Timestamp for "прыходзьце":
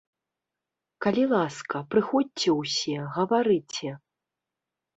1.93-2.49